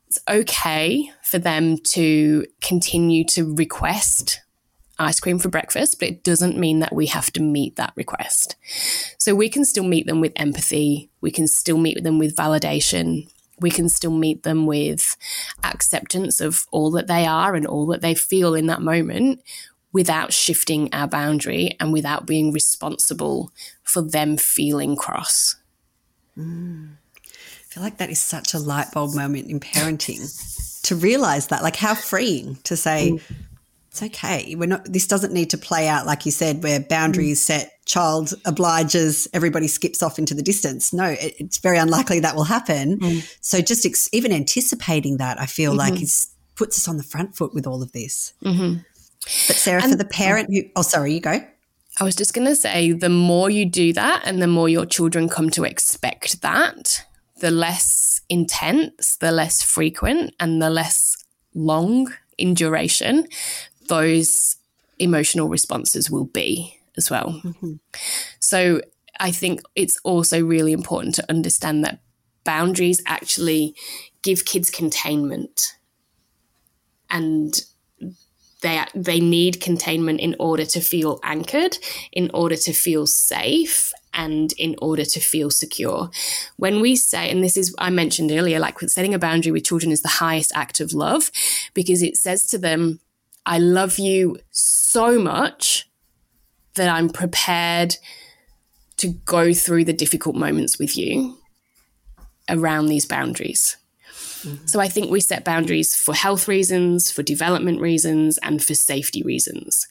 [0.06, 4.40] It's okay for them to continue to request
[4.98, 8.56] ice cream for breakfast, but it doesn't mean that we have to meet that request.
[9.18, 11.10] So we can still meet them with empathy.
[11.20, 13.30] We can still meet them with validation.
[13.60, 15.16] We can still meet them with
[15.64, 19.42] acceptance of all that they are and all that they feel in that moment
[19.92, 23.50] without shifting our boundary and without being responsible
[23.82, 25.56] for them feeling cross.
[26.36, 26.96] Mm.
[27.24, 31.62] I feel like that is such a light bulb moment in parenting to realize that,
[31.62, 33.22] like how freeing to say, mm
[33.96, 34.54] it's okay.
[34.54, 34.84] We're not.
[34.84, 37.44] This doesn't need to play out like you said, where boundaries mm.
[37.44, 40.92] set, child obliges, everybody skips off into the distance.
[40.92, 42.98] No, it, it's very unlikely that will happen.
[42.98, 43.36] Mm.
[43.40, 45.78] So just ex- even anticipating that, I feel mm-hmm.
[45.78, 48.32] like is puts us on the front foot with all of this.
[48.44, 48.80] Mm-hmm.
[49.20, 51.40] But Sarah, and, for the parent who, oh, sorry, you go.
[51.98, 54.86] I was just going to say, the more you do that, and the more your
[54.86, 57.04] children come to expect that,
[57.40, 61.16] the less intense, the less frequent, and the less
[61.54, 63.26] long in duration
[63.88, 64.56] those
[64.98, 67.40] emotional responses will be as well.
[67.44, 67.74] Mm-hmm.
[68.40, 68.80] So
[69.20, 72.00] I think it's also really important to understand that
[72.44, 73.74] boundaries actually
[74.22, 75.76] give kids containment
[77.10, 77.62] and
[78.62, 81.76] they they need containment in order to feel anchored
[82.12, 86.10] in order to feel safe and in order to feel secure
[86.56, 89.92] when we say and this is i mentioned earlier like setting a boundary with children
[89.92, 91.30] is the highest act of love
[91.74, 92.98] because it says to them
[93.46, 95.88] I love you so much
[96.74, 97.96] that I'm prepared
[98.98, 101.38] to go through the difficult moments with you
[102.48, 103.76] around these boundaries.
[104.42, 104.66] Mm-hmm.
[104.66, 109.22] So I think we set boundaries for health reasons, for development reasons, and for safety
[109.22, 109.86] reasons.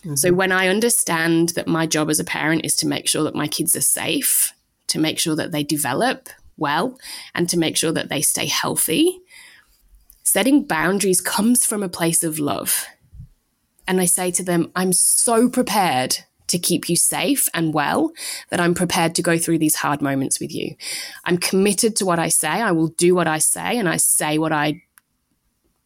[0.00, 0.16] Mm-hmm.
[0.16, 3.34] So when I understand that my job as a parent is to make sure that
[3.34, 4.52] my kids are safe,
[4.88, 6.98] to make sure that they develop well,
[7.34, 9.20] and to make sure that they stay healthy,
[10.28, 12.84] setting boundaries comes from a place of love.
[13.86, 18.12] And I say to them, I'm so prepared to keep you safe and well
[18.50, 20.76] that I'm prepared to go through these hard moments with you.
[21.24, 22.48] I'm committed to what I say.
[22.48, 24.82] I will do what I say and I say what I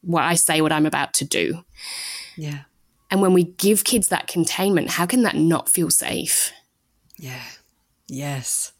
[0.00, 1.62] what I say what I'm about to do.
[2.36, 2.62] Yeah.
[3.12, 6.52] And when we give kids that containment, how can that not feel safe?
[7.16, 7.44] Yeah.
[8.08, 8.72] Yes.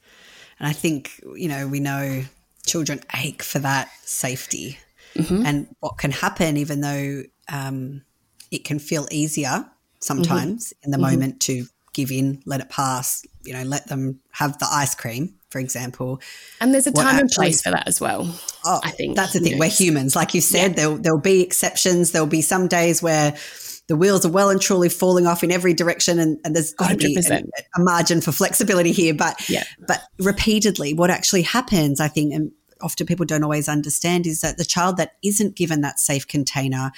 [0.59, 2.25] And I think, you know, we know
[2.66, 4.79] children ache for that safety.
[5.14, 5.46] Mm-hmm.
[5.46, 8.03] And what can happen, even though um,
[8.51, 9.66] it can feel easier
[10.01, 10.85] sometimes mm-hmm.
[10.85, 11.12] in the mm-hmm.
[11.12, 15.35] moment to give in, let it pass, you know, let them have the ice cream,
[15.51, 16.20] for example.
[16.61, 18.35] And there's a time and place for that as well.
[18.64, 19.53] Oh, I think that's the thing.
[19.53, 19.59] Know.
[19.59, 20.70] We're humans, like you said.
[20.70, 20.77] Yeah.
[20.77, 22.12] There'll there'll be exceptions.
[22.12, 23.37] There'll be some days where
[23.88, 26.90] the wheels are well and truly falling off in every direction, and, and there's got
[26.90, 27.42] to be a,
[27.77, 29.12] a, margin for flexibility here.
[29.12, 29.64] But yeah.
[29.87, 34.59] but repeatedly, what actually happens, I think, and often people don't always understand, is that
[34.59, 36.92] the child that isn't given that safe container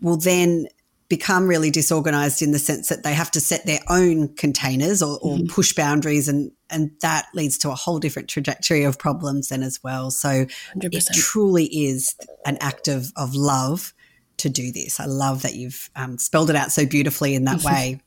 [0.00, 0.66] will then
[1.10, 5.18] become really disorganized in the sense that they have to set their own containers or,
[5.20, 5.46] or mm-hmm.
[5.46, 9.82] push boundaries and and that leads to a whole different trajectory of problems then as
[9.82, 10.94] well so 100%.
[10.94, 12.14] it truly is
[12.46, 13.92] an act of, of love
[14.36, 17.60] to do this i love that you've um, spelled it out so beautifully in that
[17.64, 18.00] way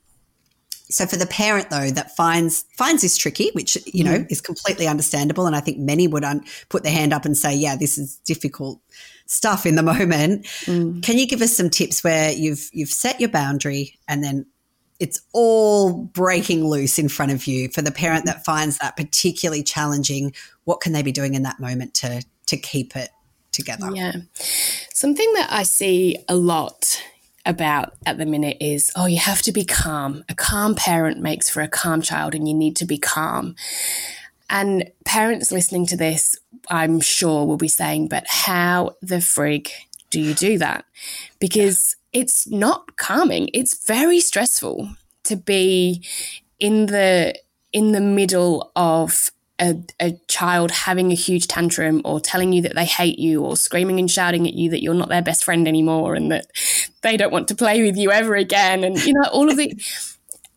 [0.90, 4.26] so for the parent though that finds finds this tricky which you know mm-hmm.
[4.30, 7.54] is completely understandable and i think many would un- put their hand up and say
[7.54, 8.80] yeah this is difficult
[9.26, 10.44] stuff in the moment.
[10.66, 11.02] Mm.
[11.02, 14.46] Can you give us some tips where you've you've set your boundary and then
[15.00, 19.62] it's all breaking loose in front of you for the parent that finds that particularly
[19.62, 20.32] challenging?
[20.64, 23.10] What can they be doing in that moment to to keep it
[23.52, 23.90] together?
[23.92, 24.12] Yeah.
[24.92, 27.02] Something that I see a lot
[27.46, 30.24] about at the minute is oh you have to be calm.
[30.28, 33.54] A calm parent makes for a calm child and you need to be calm.
[34.50, 36.36] And parents listening to this,
[36.70, 39.70] I'm sure, will be saying, but how the frig
[40.10, 40.84] do you do that?
[41.38, 44.90] Because it's not calming, it's very stressful
[45.24, 46.04] to be
[46.60, 47.34] in the
[47.72, 52.74] in the middle of a, a, child having a huge tantrum or telling you that
[52.74, 55.68] they hate you or screaming and shouting at you that you're not their best friend
[55.68, 56.46] anymore and that
[57.02, 59.72] they don't want to play with you ever again and you know all of the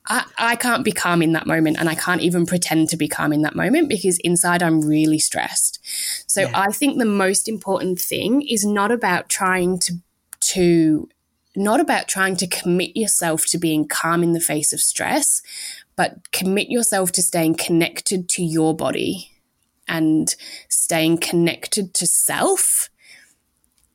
[0.10, 3.08] I, I can't be calm in that moment and I can't even pretend to be
[3.08, 5.80] calm in that moment because inside I'm really stressed.
[6.28, 6.52] So yeah.
[6.54, 9.96] I think the most important thing is not about trying to
[10.40, 11.10] to
[11.56, 15.42] not about trying to commit yourself to being calm in the face of stress,
[15.98, 19.32] but commit yourself to staying connected to your body
[19.88, 20.36] and
[20.70, 22.90] staying connected to self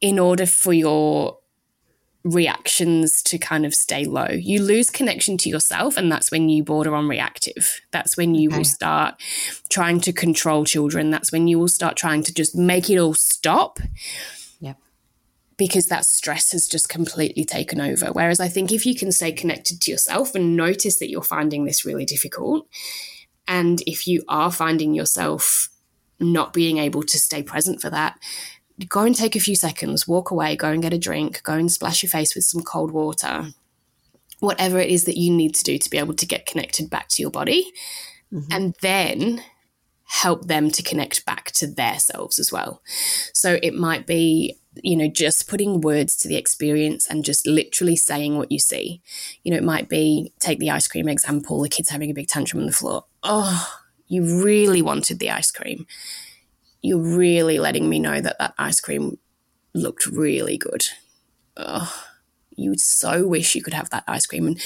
[0.01, 1.39] in order for your
[2.25, 4.29] reactions to kind of stay low.
[4.31, 7.81] You lose connection to yourself, and that's when you border on reactive.
[7.91, 8.59] That's when you okay.
[8.59, 9.15] will start
[9.69, 11.11] trying to control children.
[11.11, 13.79] That's when you will start trying to just make it all stop.
[15.65, 18.07] Because that stress has just completely taken over.
[18.07, 21.65] Whereas I think if you can stay connected to yourself and notice that you're finding
[21.65, 22.67] this really difficult,
[23.47, 25.69] and if you are finding yourself
[26.19, 28.19] not being able to stay present for that,
[28.89, 31.71] go and take a few seconds, walk away, go and get a drink, go and
[31.71, 33.53] splash your face with some cold water,
[34.41, 37.07] whatever it is that you need to do to be able to get connected back
[37.07, 37.73] to your body.
[38.33, 38.53] Mm-hmm.
[38.53, 39.45] And then
[40.07, 42.83] help them to connect back to their selves as well.
[43.33, 47.97] So it might be, you know, just putting words to the experience and just literally
[47.97, 49.03] saying what you see.
[49.43, 52.29] You know, it might be take the ice cream example, the kid's having a big
[52.29, 53.05] tantrum on the floor.
[53.23, 55.87] Oh, you really wanted the ice cream
[56.83, 59.19] you're really letting me know that that ice cream
[59.73, 60.85] looked really good.
[61.57, 62.05] Oh,
[62.57, 64.49] you so wish you could have that ice cream.
[64.49, 64.61] And,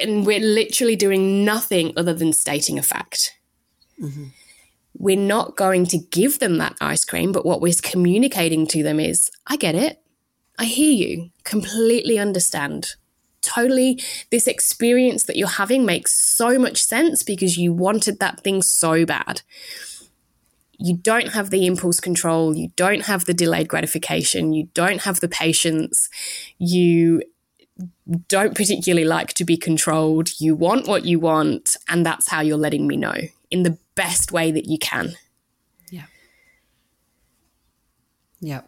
[0.00, 3.36] and we're literally doing nothing other than stating a fact.
[4.02, 4.24] Mm-hmm.
[4.96, 9.00] We're not going to give them that ice cream, but what we're communicating to them
[9.00, 10.00] is I get it.
[10.58, 12.94] I hear you, completely understand.
[13.42, 18.62] Totally, this experience that you're having makes so much sense because you wanted that thing
[18.62, 19.42] so bad.
[20.78, 25.20] You don't have the impulse control, you don't have the delayed gratification, you don't have
[25.20, 26.08] the patience,
[26.58, 27.22] you
[28.28, 32.56] don't particularly like to be controlled, you want what you want, and that's how you're
[32.56, 33.14] letting me know
[33.54, 35.12] in the best way that you can.
[35.88, 36.06] Yeah.
[38.40, 38.62] Yeah.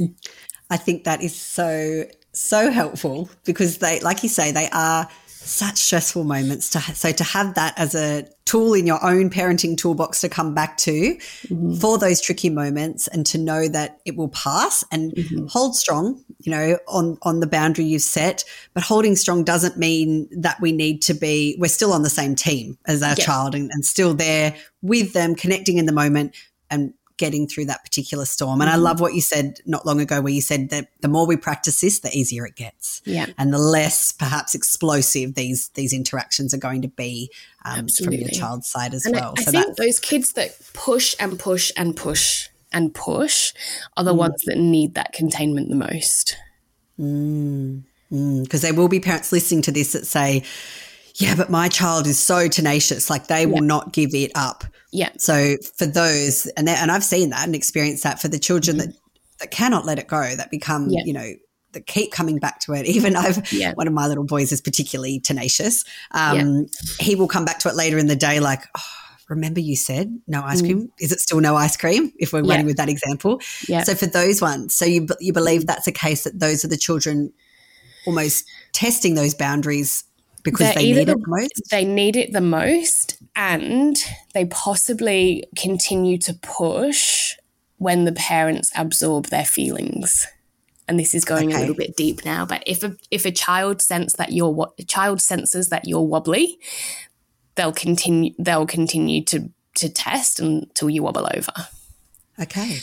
[0.70, 5.06] I think that is so, so helpful because they, like you say, they are
[5.46, 9.76] such stressful moments to so to have that as a tool in your own parenting
[9.76, 11.74] toolbox to come back to mm-hmm.
[11.74, 15.46] for those tricky moments and to know that it will pass and mm-hmm.
[15.46, 20.28] hold strong you know on on the boundary you've set but holding strong doesn't mean
[20.32, 23.70] that we need to be we're still on the same team as our child and,
[23.72, 26.34] and still there with them connecting in the moment
[26.70, 28.60] and getting through that particular storm.
[28.60, 28.78] And mm-hmm.
[28.78, 31.36] I love what you said not long ago, where you said that the more we
[31.36, 33.02] practice this, the easier it gets.
[33.04, 33.26] Yeah.
[33.38, 37.30] And the less perhaps explosive these these interactions are going to be
[37.64, 39.34] um, from your child's side as and well.
[39.38, 43.52] I, I so think those kids that push and push and push and push
[43.96, 44.18] are the mm.
[44.18, 46.36] ones that need that containment the most.
[46.96, 47.82] Because mm.
[48.12, 48.60] mm.
[48.60, 50.42] there will be parents listening to this that say,
[51.18, 53.46] yeah, but my child is so tenacious, like they yeah.
[53.46, 54.64] will not give it up.
[54.92, 55.10] Yeah.
[55.18, 58.90] So for those, and and I've seen that and experienced that for the children mm-hmm.
[58.90, 58.96] that
[59.40, 61.02] that cannot let it go, that become, yeah.
[61.04, 61.32] you know,
[61.72, 62.86] that keep coming back to it.
[62.86, 63.72] Even I've yeah.
[63.74, 65.84] one of my little boys is particularly tenacious.
[66.12, 66.66] Um.
[67.00, 68.82] He will come back to it later in the day, like, oh,
[69.30, 70.82] remember you said no ice cream?
[70.82, 70.90] Mm.
[71.00, 72.12] Is it still no ice cream?
[72.18, 72.50] If we're yeah.
[72.50, 73.84] running with that example, yeah.
[73.84, 76.76] So for those ones, so you you believe that's a case that those are the
[76.76, 77.32] children
[78.06, 80.04] almost testing those boundaries
[80.46, 81.62] because They're they need it the most.
[81.72, 83.96] They need it the most, and
[84.32, 87.34] they possibly continue to push
[87.78, 90.26] when the parents absorb their feelings.
[90.86, 91.56] And this is going okay.
[91.56, 94.84] a little bit deep now, but if a if a child sense that you're a
[94.84, 96.60] child senses that you're wobbly,
[97.56, 101.52] they'll continue they'll continue to to test until you wobble over.
[102.40, 102.78] Okay.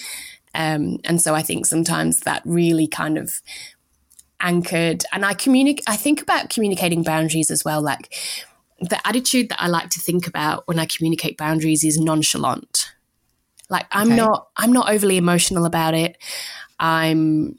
[0.54, 3.42] Um, and so I think sometimes that really kind of
[4.40, 8.14] anchored and I communicate I think about communicating boundaries as well like
[8.90, 12.92] the attitude that I like to think about when I communicate boundaries is nonchalant.
[13.70, 14.18] Like I'm okay.
[14.18, 16.18] not I'm not overly emotional about it.
[16.80, 17.58] I'm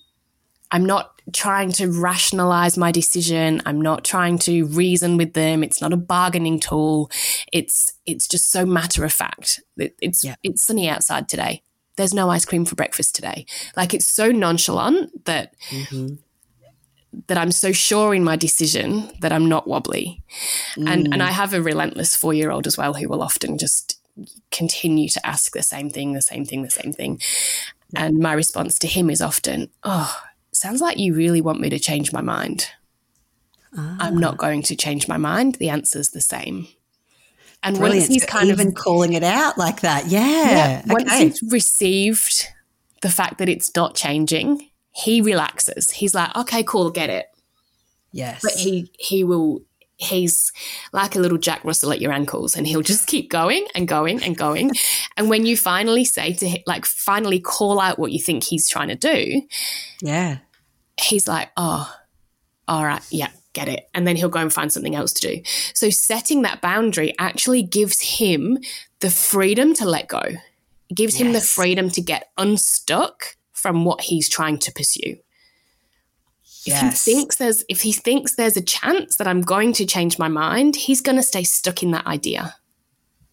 [0.70, 3.62] I'm not trying to rationalize my decision.
[3.64, 5.64] I'm not trying to reason with them.
[5.64, 7.11] It's not a bargaining tool.
[7.53, 9.61] It's it's just so matter of fact.
[9.77, 10.37] It, it's yeah.
[10.43, 11.62] it's sunny outside today.
[11.97, 13.47] There's no ice cream for breakfast today.
[13.77, 16.16] Like it's so nonchalant that mm-hmm
[17.27, 20.23] that I'm so sure in my decision that I'm not wobbly.
[20.77, 20.89] Mm.
[20.89, 24.01] And and I have a relentless four year old as well who will often just
[24.51, 27.21] continue to ask the same thing, the same thing, the same thing.
[27.97, 30.21] And my response to him is often, Oh,
[30.53, 32.71] sounds like you really want me to change my mind.
[33.77, 33.97] ah.
[34.01, 35.57] I'm not going to change my mind.
[35.57, 36.69] The answer's the same.
[37.62, 38.03] And Brilliant.
[38.03, 40.21] once he's kind even of calling it out like that, yeah.
[40.51, 40.93] yeah okay.
[40.93, 42.49] Once he's received
[43.01, 45.90] the fact that it's not changing, he relaxes.
[45.90, 47.26] He's like, okay, cool, get it.
[48.12, 48.40] Yes.
[48.42, 49.62] But he he will
[49.97, 50.53] he's
[50.92, 54.22] like a little Jack Russell at your ankles and he'll just keep going and going
[54.22, 54.72] and going.
[55.16, 58.68] and when you finally say to him, like, finally call out what you think he's
[58.68, 59.42] trying to do,
[60.01, 60.38] yeah,
[61.01, 61.92] he's like, oh,
[62.68, 63.88] all right, yeah, get it.
[63.95, 65.42] And then he'll go and find something else to do.
[65.74, 68.59] So setting that boundary actually gives him
[69.01, 70.22] the freedom to let go.
[70.22, 71.26] It gives yes.
[71.26, 75.17] him the freedom to get unstuck from what he's trying to pursue.
[76.67, 80.19] If he thinks there's if he thinks there's a chance that I'm going to change
[80.19, 82.55] my mind, he's going to stay stuck in that idea.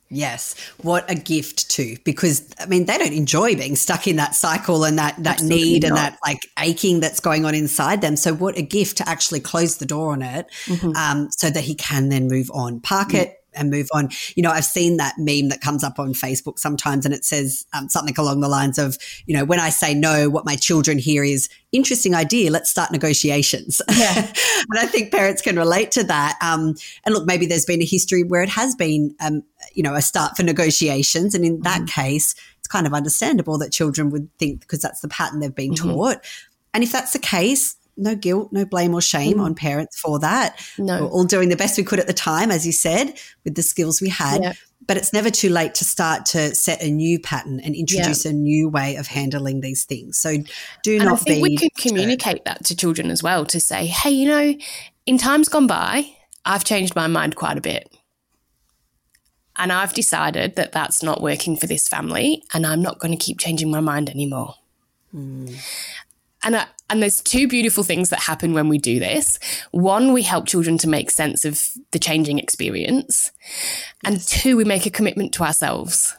[0.10, 4.36] Yes, what a gift too, because I mean they don't enjoy being stuck in that
[4.36, 5.88] cycle and that that Absolutely need not.
[5.90, 8.16] and that like aching that's going on inside them.
[8.16, 10.96] So what a gift to actually close the door on it, mm-hmm.
[10.96, 13.24] um, so that he can then move on, park yeah.
[13.24, 14.10] it, and move on.
[14.36, 17.66] You know, I've seen that meme that comes up on Facebook sometimes and it says
[17.74, 20.98] um, something along the lines of, you know, when I say no, what my children
[20.98, 22.52] hear is interesting idea.
[22.52, 23.82] Let's start negotiations.
[24.02, 24.18] Yeah.
[24.18, 26.38] and I think parents can relate to that.
[26.42, 26.76] Um,
[27.06, 29.44] and look, maybe there's been a history where it has been, um,
[29.74, 31.36] you know, a start for negotiations.
[31.36, 31.64] And in mm-hmm.
[31.64, 35.54] that case, it's kind of understandable that children would think because that's the pattern they've
[35.54, 35.90] been mm-hmm.
[35.90, 36.26] taught.
[36.74, 39.44] And if that's the case, no guilt, no blame or shame mm.
[39.44, 40.60] on parents for that.
[40.78, 41.04] No.
[41.04, 43.64] We're all doing the best we could at the time, as you said, with the
[43.64, 44.56] skills we had.
[44.88, 48.34] But it's never too late to start to set a new pattern and introduce a
[48.34, 50.18] new way of handling these things.
[50.18, 50.38] So
[50.82, 51.42] do and not I think be.
[51.42, 54.56] We can communicate that to children as well to say, hey, you know,
[55.06, 56.08] in times gone by,
[56.46, 57.96] I've changed my mind quite a bit.
[59.58, 63.24] And I've decided that that's not working for this family, and I'm not going to
[63.24, 64.56] keep changing my mind anymore.
[65.14, 65.56] Mm.
[66.44, 69.40] And, uh, and there's two beautiful things that happen when we do this.
[69.72, 73.32] One, we help children to make sense of the changing experience.
[74.04, 76.18] And two, we make a commitment to ourselves.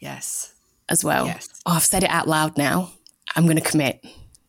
[0.00, 0.52] Yes.
[0.88, 1.26] As well.
[1.26, 1.48] Yes.
[1.64, 2.90] Oh, I've said it out loud now.
[3.36, 4.04] I'm going to commit.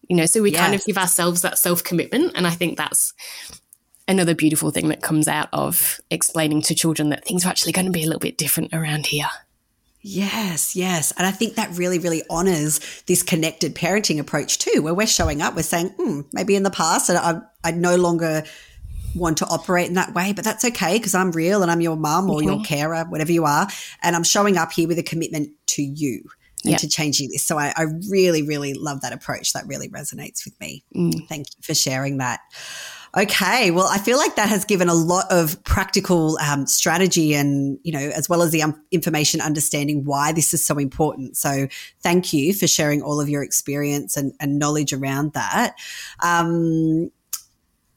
[0.09, 0.59] You know, so we yes.
[0.59, 2.33] kind of give ourselves that self commitment.
[2.35, 3.13] And I think that's
[4.07, 7.85] another beautiful thing that comes out of explaining to children that things are actually going
[7.85, 9.29] to be a little bit different around here.
[10.07, 11.11] Yes, yes.
[11.17, 15.41] And I think that really, really honors this connected parenting approach too, where we're showing
[15.41, 18.43] up, we're saying, hmm, maybe in the past I, I no longer
[19.15, 21.95] want to operate in that way, but that's okay because I'm real and I'm your
[21.95, 22.49] mum or mm-hmm.
[22.49, 23.67] your carer, whatever you are.
[24.03, 26.29] And I'm showing up here with a commitment to you
[26.63, 26.81] and yep.
[26.81, 27.41] to changing this.
[27.41, 29.53] So I, I, really, really love that approach.
[29.53, 30.83] That really resonates with me.
[30.95, 31.27] Mm.
[31.27, 32.41] Thank you for sharing that.
[33.17, 33.71] Okay.
[33.71, 37.93] Well, I feel like that has given a lot of practical um, strategy and, you
[37.93, 41.37] know, as well as the um, information understanding why this is so important.
[41.37, 41.67] So
[42.01, 45.75] thank you for sharing all of your experience and, and knowledge around that.
[46.21, 47.09] Um,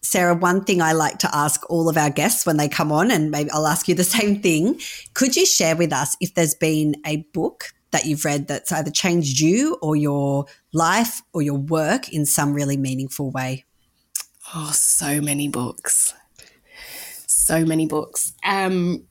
[0.02, 3.10] Sarah, one thing I like to ask all of our guests when they come on,
[3.10, 4.80] and maybe I'll ask you the same thing.
[5.14, 8.90] Could you share with us if there's been a book that you've read that's either
[8.90, 13.64] changed you or your life or your work in some really meaningful way?
[14.54, 16.14] Oh, so many books.
[17.26, 18.32] So many books.
[18.44, 19.04] Um,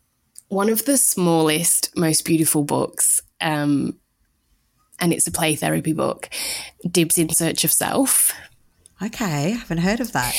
[0.49, 3.97] one of the smallest, most beautiful books, um,
[4.99, 6.29] and it's a play therapy book,
[6.89, 8.33] Dibs in Search of Self.
[9.01, 10.33] Okay, I haven't heard of that.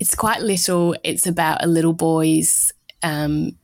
[0.00, 0.96] It's quite little.
[1.04, 2.72] It's about a little boy's
[3.02, 3.56] um,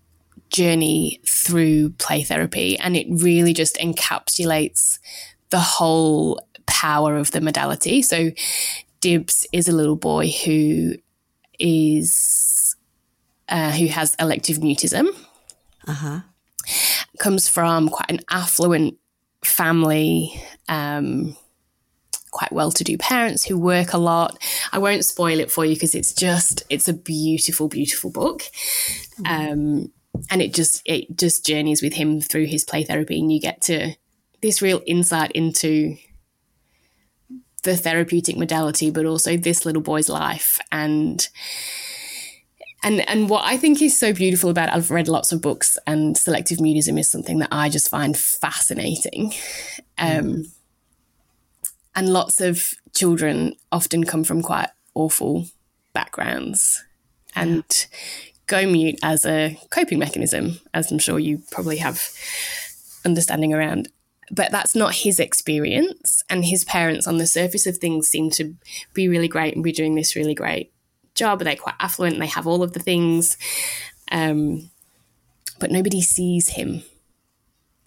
[0.50, 4.98] journey through play therapy, and it really just encapsulates
[5.50, 8.02] the whole power of the modality.
[8.02, 8.30] So
[9.06, 10.94] Dibs is a little boy who
[11.60, 12.74] is
[13.48, 15.06] uh, who has elective mutism.
[15.86, 16.22] Uh-huh.
[17.20, 18.96] Comes from quite an affluent
[19.44, 21.36] family, um,
[22.32, 24.36] quite well-to-do parents who work a lot.
[24.72, 28.42] I won't spoil it for you because it's just it's a beautiful, beautiful book.
[29.24, 29.92] Um,
[30.30, 33.60] and it just it just journeys with him through his play therapy, and you get
[33.62, 33.94] to
[34.42, 35.96] this real insight into
[37.66, 41.28] the therapeutic modality, but also this little boy's life and
[42.82, 46.16] and and what I think is so beautiful about I've read lots of books and
[46.16, 49.34] selective mutism is something that I just find fascinating.
[49.98, 50.52] Um, mm.
[51.96, 55.46] And lots of children often come from quite awful
[55.92, 56.84] backgrounds
[57.34, 57.64] and
[58.46, 62.12] go mute as a coping mechanism, as I'm sure you probably have
[63.04, 63.88] understanding around
[64.30, 66.22] but that's not his experience.
[66.28, 68.54] And his parents, on the surface of things, seem to
[68.94, 70.72] be really great and be doing this really great
[71.14, 71.40] job.
[71.40, 73.36] They're quite affluent, they have all of the things.
[74.10, 74.70] Um,
[75.58, 76.82] but nobody sees him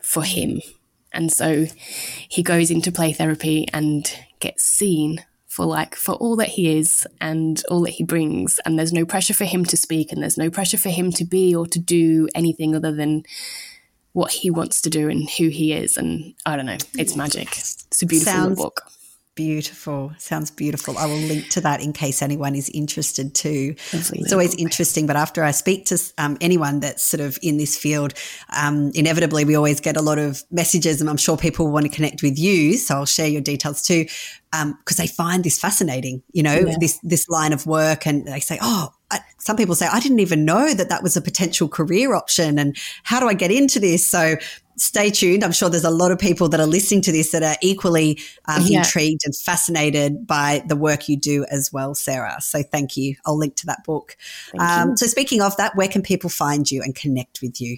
[0.02, 0.62] for him.
[1.14, 1.66] And so
[2.28, 7.08] he goes into play therapy and gets seen for like for all that he is
[7.20, 10.38] and all that he brings and there's no pressure for him to speak and there's
[10.38, 13.24] no pressure for him to be or to do anything other than
[14.14, 17.50] what he wants to do and who he is and I don't know it's magic
[17.58, 18.84] it's a beautiful Sounds- book
[19.40, 20.12] Beautiful.
[20.18, 20.98] Sounds beautiful.
[20.98, 23.74] I will link to that in case anyone is interested too.
[23.94, 27.78] It's always interesting, but after I speak to um, anyone that's sort of in this
[27.78, 28.16] field,
[28.50, 31.90] um, inevitably we always get a lot of messages, and I'm sure people want to
[31.90, 32.74] connect with you.
[32.74, 34.08] So I'll share your details too,
[34.52, 36.22] because um, they find this fascinating.
[36.34, 36.76] You know, yeah.
[36.78, 40.20] this this line of work, and they say, "Oh, I, some people say I didn't
[40.20, 43.80] even know that that was a potential career option, and how do I get into
[43.80, 44.36] this?" So
[44.78, 45.44] stay tuned.
[45.44, 48.20] I'm sure there's a lot of people that are listening to this that are equally
[48.46, 48.80] um, yeah.
[48.80, 52.38] intrigued and fascinated by the work you do as well, Sarah.
[52.40, 53.16] So thank you.
[53.26, 54.16] I'll link to that book.
[54.58, 57.78] Um, so speaking of that, where can people find you and connect with you?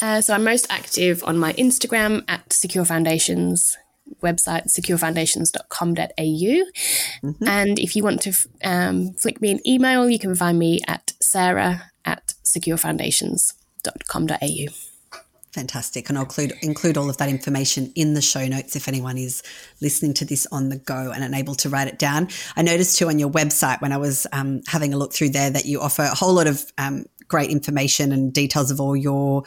[0.00, 3.76] Uh, so I'm most active on my Instagram at Secure Foundations
[4.22, 7.46] website securefoundations.com.au mm-hmm.
[7.46, 8.32] and if you want to
[8.64, 14.72] um, flick me an email you can find me at sarah at securefoundations.com.au
[15.56, 16.10] Fantastic.
[16.10, 19.42] And I'll include, include all of that information in the show notes if anyone is
[19.80, 22.28] listening to this on the go and unable to write it down.
[22.56, 25.48] I noticed too on your website when I was um, having a look through there
[25.48, 29.44] that you offer a whole lot of um, great information and details of all your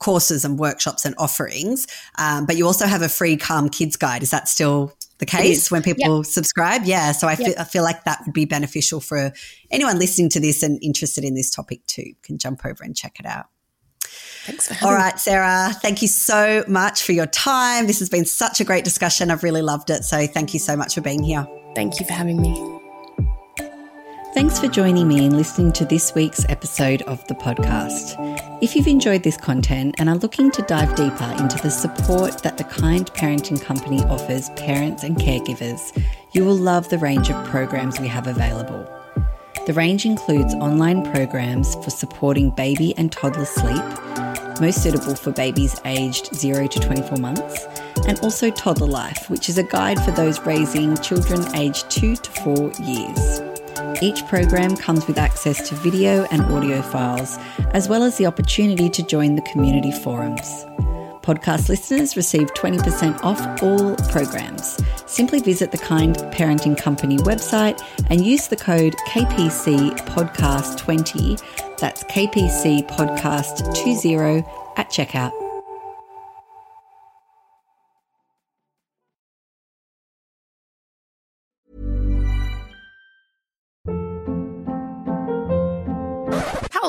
[0.00, 1.86] courses and workshops and offerings.
[2.18, 4.22] Um, but you also have a free Calm Kids Guide.
[4.22, 6.26] Is that still the case when people yep.
[6.26, 6.82] subscribe?
[6.84, 7.12] Yeah.
[7.12, 7.38] So I, yep.
[7.38, 9.32] feel, I feel like that would be beneficial for
[9.70, 12.14] anyone listening to this and interested in this topic too.
[12.22, 13.46] Can jump over and check it out.
[14.46, 17.86] Thanks for having All right, Sarah, thank you so much for your time.
[17.86, 19.30] This has been such a great discussion.
[19.30, 20.02] I've really loved it.
[20.04, 21.46] So thank you so much for being here.
[21.74, 22.79] Thank you for having me.
[24.32, 28.14] Thanks for joining me in listening to this week's episode of the podcast.
[28.62, 32.56] If you've enjoyed this content and are looking to dive deeper into the support that
[32.56, 36.00] the Kind Parenting Company offers parents and caregivers,
[36.30, 38.88] you will love the range of programs we have available.
[39.66, 43.82] The range includes online programs for supporting baby and toddler sleep
[44.60, 47.66] most suitable for babies aged 0 to 24 months,
[48.06, 52.30] and also Toddler Life, which is a guide for those raising children aged 2 to
[52.42, 53.49] 4 years.
[54.00, 57.38] Each program comes with access to video and audio files,
[57.72, 60.64] as well as the opportunity to join the community forums.
[61.22, 64.78] Podcast listeners receive 20% off all programs.
[65.06, 71.36] Simply visit the Kind Parenting Company website and use the code KPC Podcast 20
[71.80, 75.49] that's KPC Podcast 20 at checkout.